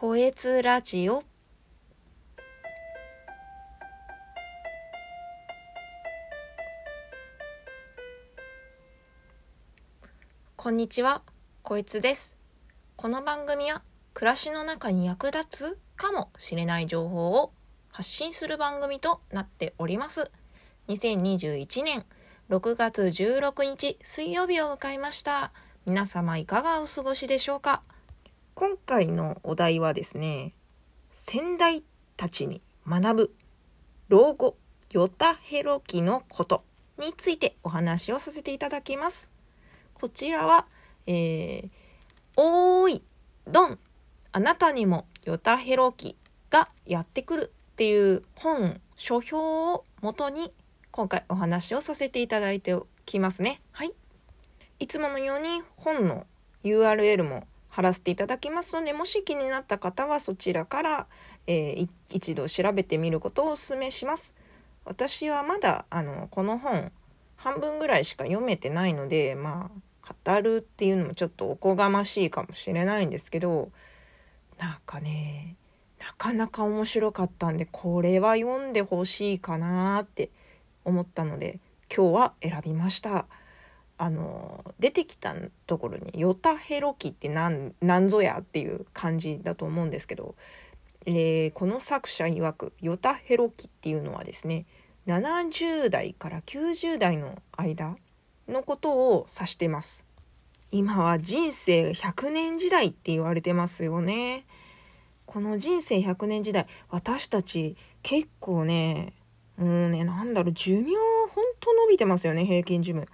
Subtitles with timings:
[0.00, 1.24] こえつラジオ
[10.56, 11.20] こんにちは、
[11.62, 12.34] こいつです。
[12.96, 13.82] この番組は
[14.14, 17.52] 暮らしの中に役立つかもしれない情報を
[17.90, 20.30] 発信する番組となっております。
[20.88, 22.06] 2021年
[22.48, 25.52] 6月16日水曜日を迎えました。
[25.84, 27.82] 皆様いかがお過ごしでしょうか？
[28.60, 30.52] 今回のお題はですね、
[31.14, 31.82] 先代
[32.18, 33.34] たちに学ぶ
[34.10, 34.58] 老後
[34.92, 36.62] ヨタヘロ期のこと
[36.98, 39.30] についてお話をさせていただきます。
[39.94, 40.66] こちらは、
[41.06, 41.70] えー、
[42.36, 43.02] おーい、
[43.46, 43.78] ドン、
[44.30, 46.18] あなたにもヨタヘロ期
[46.50, 50.52] がやってくるっていう本、書評をもとに
[50.90, 53.62] 今回お話をさせていただいておきますね。
[53.72, 53.94] はい。
[54.80, 56.26] いつものように本の
[56.62, 61.06] URL も貼らせていただきますので、もし気になった方はそちらから、
[61.46, 64.34] えー一度調べてみることをお勧めします。
[64.84, 66.90] 私はまだあのこの本
[67.36, 69.70] 半分ぐらいしか読めてないのでま
[70.04, 73.70] あ語るっていうのもちょっとおこがましいかもしれないんですけど
[74.58, 75.56] なんかね
[75.98, 80.30] なかなか面白かったんでこれは読んでほしいかなって
[80.84, 81.60] 思ったので
[81.94, 83.26] 今日は選びました。
[84.02, 87.74] あの出てきたところに「ヨタヘロ期ってなん
[88.08, 90.34] ぞや?」っていう感じだと思うんですけど、
[91.04, 94.64] えーこの作者曰くヨタヘロ期っていうのはですね
[95.06, 97.98] 70代から90代の間
[98.48, 100.06] のことを指してます。
[100.70, 104.46] 今は人生100年時代って言われてますよね。
[105.26, 109.12] この人生100年時代私たち結構ね
[109.60, 110.94] もうねなんだろう寿命
[111.34, 113.02] ほんと伸びてますよね平均寿命。
[113.02, 113.06] 100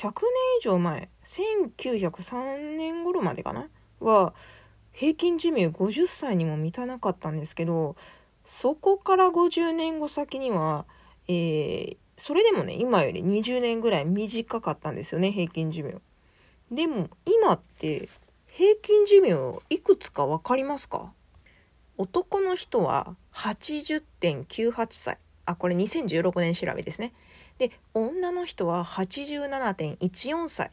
[0.00, 0.12] 年
[0.60, 3.68] 以上前1903年頃までかな？
[4.00, 4.34] は
[4.92, 7.96] 平均寿命50歳にも満たなかったんですけど
[8.44, 10.84] そこから50年後先には、
[11.28, 15.96] えーそれでもね今より20年ぐらい短かったんですよね平均寿命。
[16.70, 18.08] でも今って
[18.46, 21.12] 平均寿命いくつか分かりますか？
[21.98, 27.12] 男の人は80.98歳あこれ2016年調べですね。
[27.58, 30.70] で女の人は87.14歳っ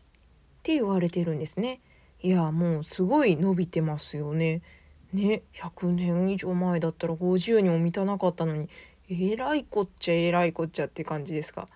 [0.63, 1.81] て言われてるんですね。
[2.23, 4.61] いやもうすごい伸びてますよね。
[5.13, 8.69] ね100年以上前だったら50にも満たなかったのに
[9.09, 11.67] えらいこっちゃえらいこっちゃって感じですか。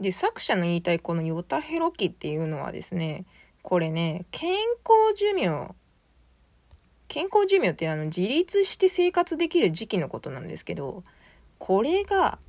[0.00, 3.24] で作者の言いたいこのヨタヘロ期っていうのはですね
[3.62, 4.50] これね健
[4.84, 5.74] 康寿命
[7.08, 11.04] 健康寿命ってあの自立して生活できる時期のことなんですけど
[11.64, 12.40] これが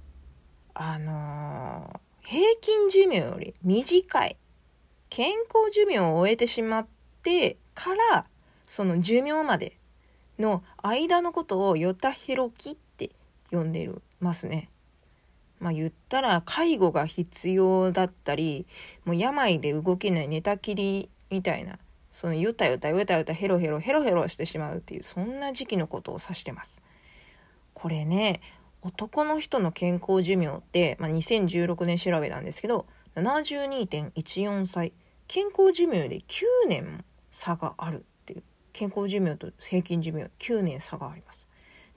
[0.73, 4.37] あのー平均寿命より短い
[5.09, 6.87] 健康寿命を終えてしまっ
[7.21, 8.25] てから
[8.65, 9.77] その寿命まで
[10.39, 13.11] の間のことをヨタヘロ期って
[13.51, 14.71] 呼んでるますね。
[15.59, 18.65] まあ言ったら介護が必要だったり
[19.05, 21.77] もう病で動けない寝たきりみたいな
[22.09, 26.81] そのヨタヨタヨタヨタヘロヘロヘロヘロしてしまうっていうそんな時期のことを指してます。
[27.75, 28.41] これね
[28.83, 32.85] 男の人の健康寿命って、まあ、2016年調べなんですけど
[33.15, 34.93] 72.14歳。
[35.27, 36.99] 健康寿命より9年も
[37.31, 38.43] 差があるっていう。
[38.73, 41.47] 健康寿命と平均寿命9年差があります。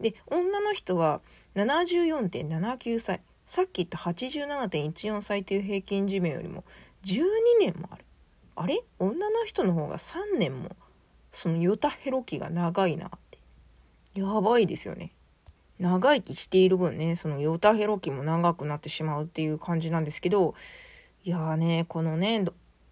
[0.01, 1.21] で女の人は
[1.57, 3.21] 74.79歳。
[3.47, 6.65] さっき言った87.14歳という平均寿命よりも
[7.05, 7.25] 12
[7.61, 8.05] 年もある。
[8.55, 8.81] あれ？
[8.99, 10.77] 女の人の方が3年も
[11.33, 13.39] そのヨタヘロ期が長いなって。
[14.15, 15.13] やばいですよね。
[15.79, 20.55] 長生きしている分ねそのヨタヘロ期も長くなってしまうっていう感じなんですけど
[21.25, 22.45] いやーねこのね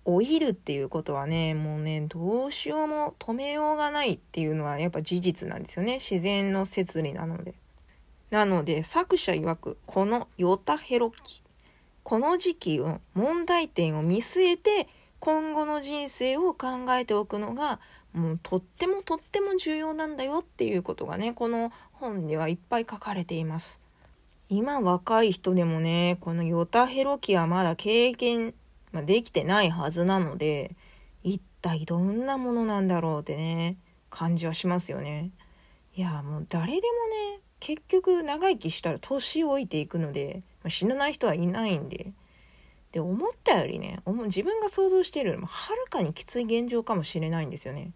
[0.07, 7.55] 老いるっていうことはねもうねどうしようも止めようがないっていうのはやっぱ事実なんですよね自然の摂理なので。
[8.31, 11.41] なので作者曰くこのヨタヘロ期
[12.03, 14.89] この時期を問題点を見据えて
[15.21, 17.79] 今後の人生を考えておくのが
[18.15, 23.81] もうとってもとっても重要なんだよっていうことがねこの本にはいっぱい書かれています。
[24.49, 28.55] 今若い人でもねこのヨタヘロ期はまだ経験、
[28.93, 30.77] ま、できてないはずなので
[31.25, 33.79] 一体どんなものなんだろうってね
[34.11, 35.31] 感じはしますよね。
[35.97, 36.83] いやもう誰でも
[37.35, 42.13] ね結局長生きしたら年老いていくので、ま死なない人はいないんで
[42.93, 47.91] で思ったよりね自分が想像しているよりもはるかにきつい現状かもしれないんですよね。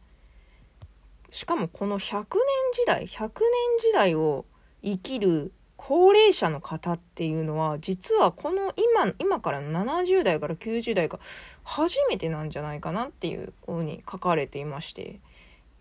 [1.39, 2.25] しかもこの100年
[2.73, 3.31] 時代100年
[3.79, 4.45] 時代を
[4.83, 11.21] 生きる高齢者の方っていうのは実はこの今今から70代から90代が
[11.63, 15.21] 初めてなんじゃないかなっていうふうに書かれていまして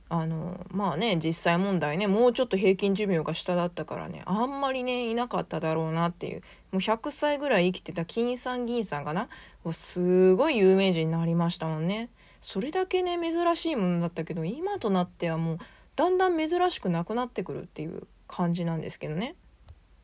[0.10, 9.28] あのまあね実際問題ねもうちょっと平均寿命が下だったからねあんまりねいなかっただろうなっていうもう100歳ぐらい生きてた金さん銀さんがな
[9.72, 12.12] すごい有名人になりましたもんね。
[12.48, 15.58] それだけね珍しいものだったけど今となってはもう
[15.98, 19.36] だんだん珍しくなくなってくるっていう感じなんですけどね。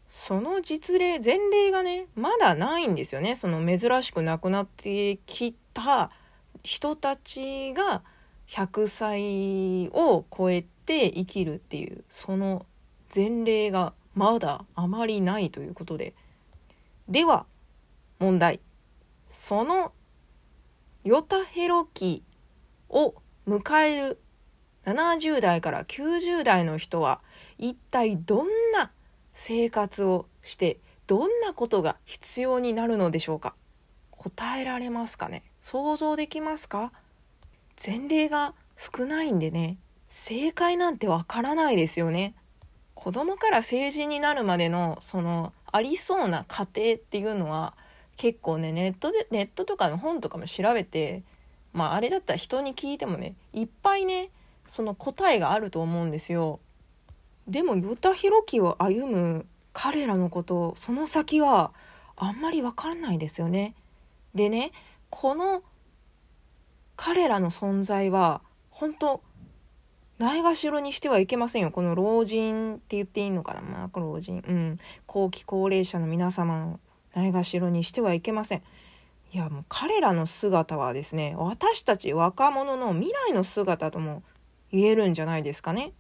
[0.10, 3.38] その実例前例がねまだないんですよね。
[3.38, 6.12] その珍しくなくなってきた
[6.64, 8.04] 人たちが
[8.50, 12.66] 100歳を超えて生きるっていうその
[13.16, 16.14] 前例がまだあまりないということで。
[17.08, 17.46] では
[18.20, 18.60] 問題。
[19.30, 19.94] その
[21.06, 22.22] ヨタヘロ期
[22.90, 23.16] を
[23.48, 24.20] 迎える。
[24.86, 27.22] 70代から90代の人は
[27.58, 28.92] 一体どんな
[29.34, 33.56] 生活をしてどんなことが必要になるのでしょうか？
[34.12, 35.44] 答えられますかね？
[35.62, 36.92] 想像できますか？
[37.84, 39.78] 前例が少ないんでね。
[40.10, 42.36] 正解なんてわからないですよね。
[42.94, 47.76] 子供から成人になるまでのそのありそうな過程っていうのは
[48.16, 51.24] 結構ねネットでネットとかの本とかも調べて
[51.74, 54.30] まああれだったら人に聞いてもねいっぱいね
[54.66, 56.60] その答えがあると思うんですよ。
[57.48, 61.74] でも与田弘樹を歩む彼らのことその先は
[62.16, 63.76] あんまりわからないですよね。
[64.34, 64.72] でね
[65.10, 65.64] この
[66.96, 69.22] 彼らの存在は本当
[70.20, 71.72] ないがしろにしてはいけませんよ。
[71.72, 73.62] この老人って言っていいのかな。
[73.62, 74.44] まあ老人。
[74.48, 74.80] うん。
[75.06, 76.80] 後期高齢者の皆様を
[77.14, 78.64] ないがしろにしてはいけません。
[79.34, 84.22] いやもう彼らの姿はですね私たち若者の未来の姿とも
[84.72, 85.94] 言えるんじゃないですかね。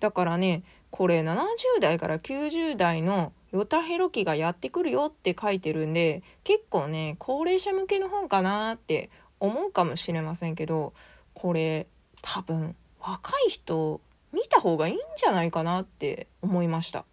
[0.00, 1.46] だからねこれ70
[1.80, 10.94] 代から90代のヨタヘロ期がやってくるよって書いてるんで結構ね高齢者向けの本かなって思うかもしれませんけど
[11.34, 11.86] これ
[12.22, 14.00] 多分若い人
[14.32, 17.04] 見た方がいいんじゃないかなって思いました。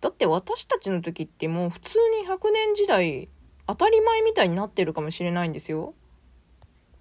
[0.00, 3.28] だって私たちの時ってもう普通に100年時代
[3.68, 5.94] 当たり前みたいになってるかもしれないんですよ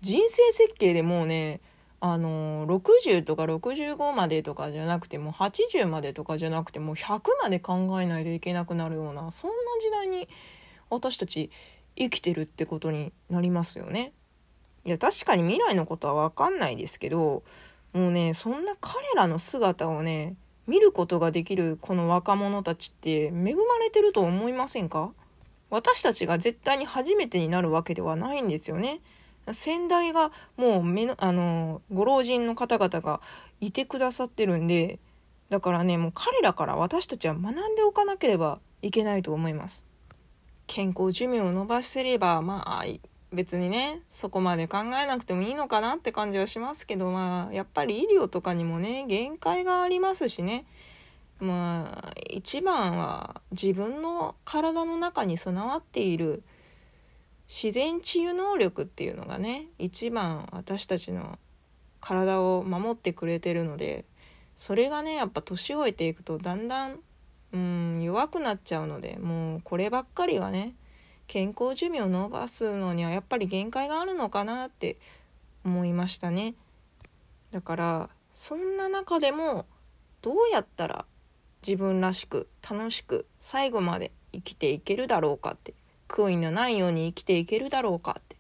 [0.01, 1.61] 人生設計でもうね
[1.99, 10.27] あの60とか65までとかじゃなくてもう80までとかじゃなくてもう100まで考えないといけなくなるようなそんな時代に
[10.89, 11.49] 私たち
[11.95, 14.13] 生きてるってことになりますよね。
[14.85, 17.43] いや確かに未来のことは分かんないですけど
[17.93, 20.35] もうねそんな彼らの姿をね
[20.67, 25.13] 見ることができるこの若者たちって恵まれてると思いませんか？
[25.69, 29.01] 私たちが絶対に初めてになるわけではないんですよね。
[29.53, 33.21] 先代がもう目のあのご老人の方々が
[33.61, 34.99] いてくださってるんで
[35.49, 39.85] だからねもう彼らから私たちは学んでおかなければいけないと思います。
[40.67, 42.85] 健康寿命を伸ばせればまあ
[43.33, 50.65] 別にねそこまで考えなくてもいいのかなって感じはしますけどまあやっぱり医療とかにもね限界がありますしね
[51.39, 56.43] まあ一番は自分の体の中に備わっている
[57.47, 61.39] 自然治癒能力っていうのがね一番私たちの
[62.01, 64.05] 体を守ってくれてるので
[64.55, 66.99] それがねやっぱ年老いていくとだんだん
[67.53, 70.75] うん弱くなっちゃうのでもうこればっかりはね
[71.27, 74.97] 健康寿命を伸ばすのにはやっぱり限界があるのかなって
[75.63, 76.55] 思いましたね。
[77.51, 79.65] だからそんな中でも
[80.21, 81.05] どうやったら
[81.65, 85.73] 自分らしく楽しく最後まで生きていけるだろうかって
[86.07, 88.37] 悔いのないように生きていけるだろうかって。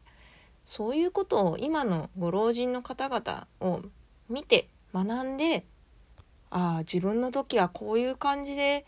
[0.67, 3.81] そういうことを今のご老人の方々を
[4.29, 5.63] 見て学んで
[6.49, 8.85] ああ自分の時はこういう感じで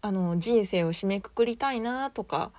[0.00, 2.52] あの人生を締めくくりたいなとか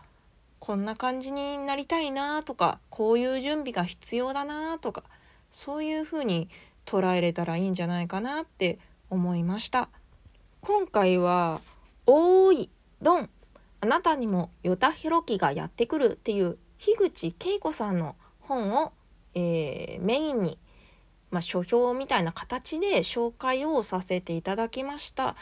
[0.60, 5.04] こんな感じになりたいなとかこういう準備が必要だなとか
[5.52, 6.50] そういうふうに
[6.86, 8.78] 捉えれたらいいんじゃないかなって
[9.10, 9.88] 思いました。
[10.65, 11.60] 今回は
[12.08, 12.70] 「おーい
[13.01, 13.29] ドン
[13.82, 18.93] あなたにも与田弘樹がやってくる」っていう樋口恵子さんの本を、
[19.36, 20.58] えー、メインに、
[21.32, 25.36] まあ、書評みたいな形で紹介をさせていただきました。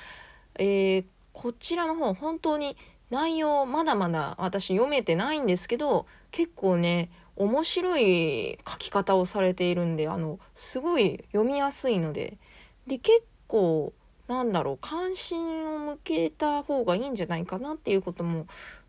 [0.56, 2.76] えー、こちらの本本当に
[3.12, 12.40] 内容まだまだ私読めてないんですけど結構ね面白い書き方をされているんであのすごい読みやすいので
[12.88, 13.94] で結構
[14.32, 18.48] なんだろう関心を向けた方がいいんじゃないかなっていうことも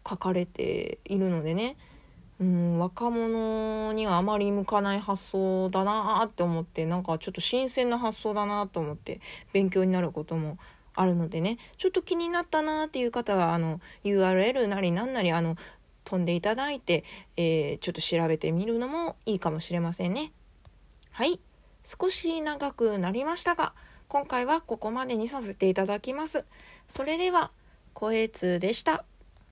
[0.09, 1.77] 書かれているのでね
[2.41, 9.21] うん若者にはあまり向かない発想だなって思ってなんかちょっと新鮮な発想だなと思って
[9.53, 10.59] 勉強になることも
[10.95, 15.57] あるのでねちょっと気になったなっていう方はあの URL なりななりあの
[16.05, 17.05] 飛んでいただいて、
[17.37, 20.33] えー、ちょっと調べてみるのもいいかもしれませんね。
[21.11, 21.41] はい。
[21.85, 23.73] 少し長くなりましたが、
[24.13, 26.45] 今回はここまでにさせていただきます。
[26.87, 27.51] それでは、
[27.95, 29.07] 声通でした。